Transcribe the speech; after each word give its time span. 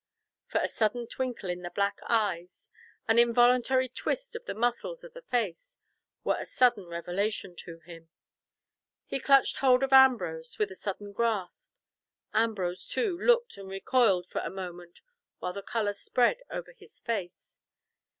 For 0.47 0.59
a 0.59 0.67
sudden 0.67 1.05
twinkle 1.05 1.51
in 1.51 1.61
the 1.61 1.69
black 1.69 1.99
eyes, 2.07 2.71
an 3.07 3.19
involuntary 3.19 3.87
twist 3.87 4.35
of 4.35 4.45
the 4.45 4.55
muscles 4.55 5.03
of 5.03 5.13
the 5.13 5.21
face, 5.21 5.77
were 6.23 6.37
a 6.39 6.45
sudden 6.47 6.87
revelation 6.87 7.55
to 7.57 7.81
him. 7.81 8.09
He 9.05 9.19
clutched 9.19 9.57
hold 9.57 9.83
of 9.83 9.93
Ambrose 9.93 10.57
with 10.57 10.71
a 10.71 10.75
sudden 10.75 11.13
grasp; 11.13 11.71
Ambrose 12.33 12.87
too 12.87 13.15
looked 13.15 13.57
and 13.57 13.69
recoiled 13.69 14.25
for 14.25 14.41
a 14.41 14.49
moment, 14.49 15.01
while 15.37 15.53
the 15.53 15.61
colour 15.61 15.93
spread 15.93 16.39
over 16.49 16.71
his 16.71 16.99
face. 16.99 17.59